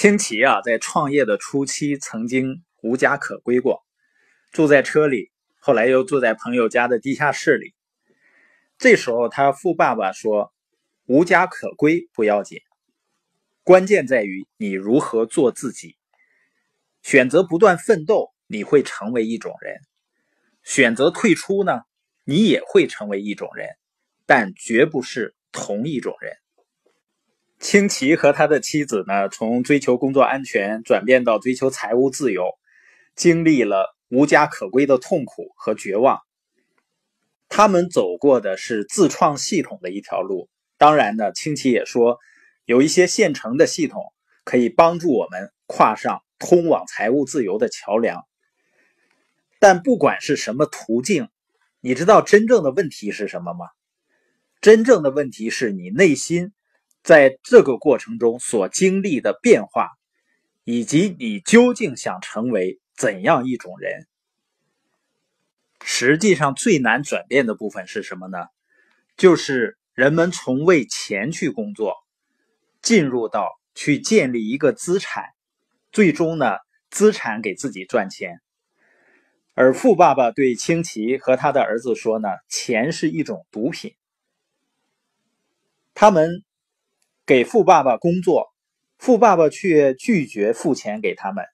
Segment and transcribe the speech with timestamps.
[0.00, 3.84] 清奇啊，在创业的初期曾经无家可归过，
[4.52, 7.74] 住在车里，后来又住在朋友家的地下室里。
[8.78, 10.54] 这时候，他富爸爸说
[11.06, 12.60] ：“无家可归不要紧，
[13.64, 15.96] 关键在于你如何做自己。
[17.02, 19.78] 选择不断奋斗，你会成为一种人；
[20.62, 21.80] 选择退出呢，
[22.22, 23.66] 你也会成为一种人，
[24.26, 26.36] 但绝不是同一种人。”
[27.60, 32.44] 清奇和他的妻子呢，从追求工作安全转变到追求财务自由，
[33.16, 36.20] 经历了无家可归的痛苦和绝望。
[37.48, 40.48] 他们走过的是自创系统的一条路。
[40.76, 42.18] 当然呢，清奇也说，
[42.64, 44.04] 有一些现成的系统
[44.44, 48.24] 可以帮助我们跨上通往财务自由的桥梁。
[49.58, 51.28] 但不管是什么途径，
[51.80, 53.66] 你知道真正的问题是什么吗？
[54.60, 56.52] 真正的问题是你内心。
[57.08, 59.88] 在这个过程中所经历的变化，
[60.64, 64.06] 以及你究竟想成为怎样一种人？
[65.82, 68.36] 实际上最难转变的部分是什么呢？
[69.16, 71.94] 就是人们从为钱去工作，
[72.82, 75.24] 进入到去建立一个资产，
[75.90, 76.58] 最终呢，
[76.90, 78.42] 资产给自己赚钱。
[79.54, 83.94] 而富爸爸对清奇和他的儿子说呢，钱是一种毒品，
[85.94, 86.44] 他们。
[87.28, 88.54] 给富爸爸工作，
[88.96, 91.44] 富爸爸却拒绝付钱给他们。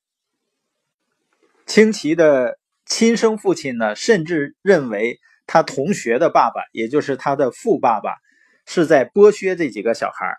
[1.67, 8.14] 清奇的亲生父亲呢，甚至认为他同学的爸爸，也就是他的富爸爸，
[8.67, 10.36] 是在剥削这几个小孩。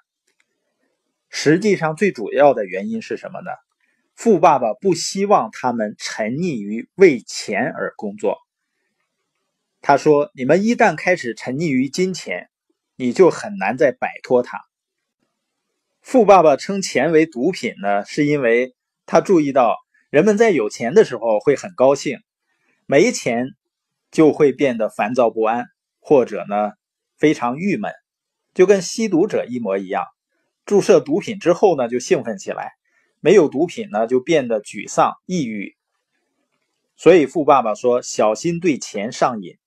[1.30, 3.52] 实际上，最主要的原因是什么呢？
[4.16, 8.38] 富爸爸不希望他们沉溺于为钱而工作。
[9.82, 12.50] 他说：“你们一旦开始沉溺于金钱，
[12.96, 14.62] 你就很难再摆脱它。”
[16.06, 18.76] 富爸爸称钱为毒品呢，是因为
[19.08, 19.76] 他注意到
[20.12, 22.20] 人们在有钱的时候会很高兴，
[22.86, 23.48] 没钱
[24.12, 25.66] 就会变得烦躁不安，
[26.00, 26.74] 或者呢
[27.18, 27.92] 非常郁闷，
[28.54, 30.04] 就跟吸毒者一模一样。
[30.64, 32.74] 注射毒品之后呢就兴奋起来，
[33.20, 35.76] 没有毒品呢就变得沮丧抑郁。
[36.96, 39.58] 所以富爸爸说：“小心对钱上瘾。”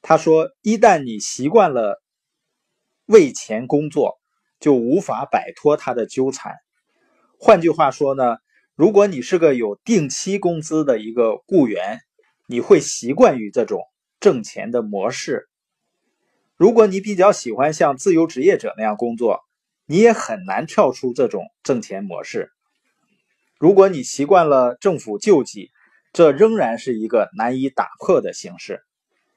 [0.00, 2.02] 他说：“一旦你习惯了
[3.04, 4.18] 为钱工作。”
[4.64, 6.54] 就无法摆脱他的纠缠。
[7.38, 8.38] 换句话说呢，
[8.74, 12.00] 如果你是个有定期工资的一个雇员，
[12.48, 13.82] 你会习惯于这种
[14.20, 15.50] 挣钱的模式。
[16.56, 19.40] 如果你比较喜欢像自由职业者那样工作，
[19.84, 22.50] 你也很难跳出这种挣钱模式。
[23.58, 25.72] 如果你习惯了政府救济，
[26.14, 28.80] 这仍然是一个难以打破的形式。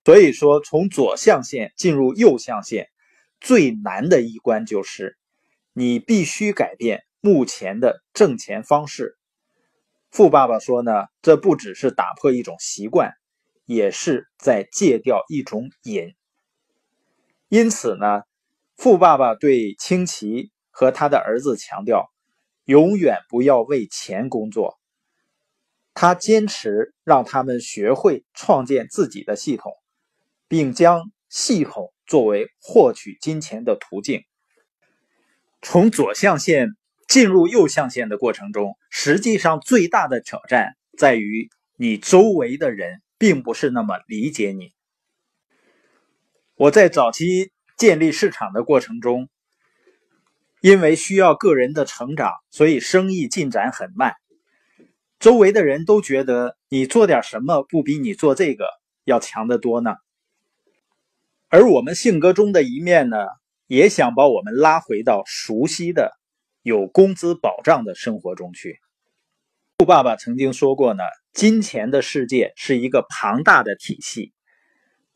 [0.06, 2.88] 所以说，从左象限进入右象限。
[3.40, 5.18] 最难的一关就是，
[5.74, 9.18] 你必须改变目前的挣钱方式。
[10.10, 13.14] 富爸爸说呢，这不只是打破一种习惯，
[13.66, 16.16] 也是在戒掉一种瘾。
[17.50, 18.24] 因此呢，
[18.76, 22.10] 富爸爸对清奇和他的儿子强调，
[22.66, 24.80] 永远不要为钱工作。
[25.94, 29.74] 他坚持让他们学会创建自己的系统，
[30.48, 31.92] 并将系统。
[32.08, 34.24] 作为获取金钱的途径，
[35.62, 36.70] 从左象限
[37.08, 44.74] 进入右象限的过程中，实际上最大的挑战在于你周围的人并不是那么理解你。
[46.56, 49.30] 我在早期建立市场的过程中，
[50.62, 54.16] 因为需要个人的成长，所以生意进展很慢。
[55.20, 58.66] 周围的人都觉得你做点什么不比你做这个
[59.04, 59.96] 要强得多呢？
[61.50, 63.18] 而我们性格中的一面呢，
[63.68, 66.12] 也想把我们拉回到熟悉的、
[66.62, 68.80] 有工资保障的生活中去。
[69.78, 74.34] 富爸爸曾经说过呢，金钱的世界是一个庞大的体系，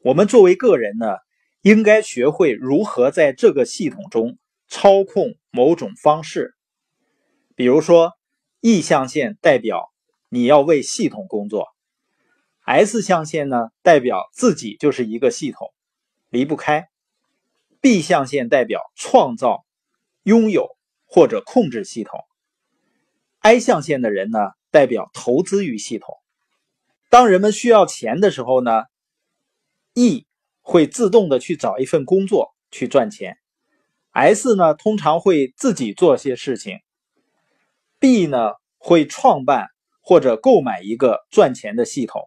[0.03, 1.18] 我们作为个人呢，
[1.64, 4.38] 应该学会如何在这个系统中
[4.70, 6.53] 操控某种方式。
[7.56, 8.14] 比如说
[8.61, 9.91] ，E 象限代表
[10.29, 11.67] 你要为系统工作
[12.64, 15.67] ，S 象限呢，代表自己就是一个系统。
[16.32, 16.88] 离不开
[17.82, 19.66] B 象限代表创造、
[20.24, 22.22] 拥有或者控制系统
[23.40, 24.40] ，I 象限的人呢
[24.72, 26.16] 代表投资于系统。
[27.10, 28.84] 当人们需要钱的时候呢
[29.94, 30.26] ，E
[30.62, 33.38] 会自动的去找一份工作去赚钱
[34.12, 36.80] ，S 呢通常会自己做些事情
[38.00, 39.68] ，B 呢会创办
[40.00, 42.22] 或者购买一个赚钱的系统，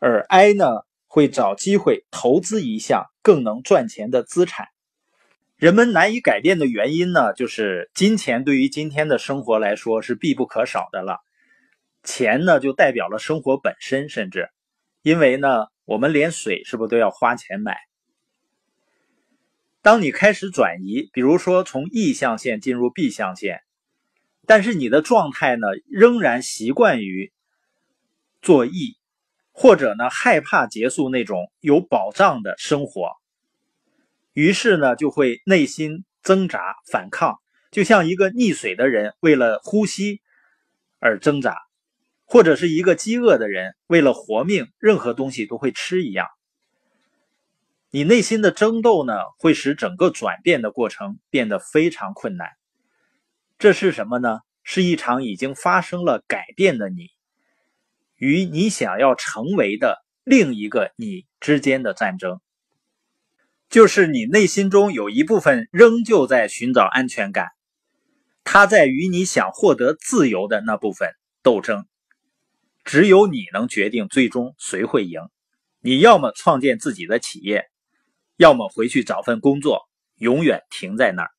[0.00, 0.85] 而 I 呢。
[1.16, 4.68] 会找机会投资一项更能赚钱的资产。
[5.56, 11.20] 人们难以改变的原因呢，就是金钱对于今天的生活来说是必不可少的了。
[12.02, 14.50] 钱呢，就代表了生活本身，甚至
[15.00, 17.78] 因为呢，我们连水是不是都要花钱买？
[19.80, 23.62] 当你开始转移，比如说从 E 象限进入 B 象限，
[24.44, 27.32] 但是你的状态呢，仍然习惯于
[28.42, 28.98] 做 E，
[29.58, 33.12] 或者呢，害怕结束那种有保障的生活，
[34.34, 40.20] 于是呢，就会内心挣扎反抗，就像一个溺水的人为了呼吸
[41.00, 41.56] 而挣扎。
[42.28, 46.26] 或者是一个饥饿的人，为了活命，任何东西都会吃一样。
[47.92, 52.48] 你内心的争斗呢，会使整个转变的过程变得非常困难。
[53.58, 54.40] 这是什么呢？
[54.64, 57.10] 是一场已经发生了改变的你
[58.16, 62.40] 与你想要成为的另一个你之间的战争。
[63.68, 67.48] 就是你内心中有一部分仍旧在寻找安全感，
[68.44, 71.10] 他在与你想获得自由的那部分
[71.42, 71.86] 斗争。
[72.84, 75.20] 只有你能决定最终谁会赢。
[75.80, 77.64] 你要么创建自己的企业，
[78.36, 81.30] 要么回去找份工作，永远停在那儿。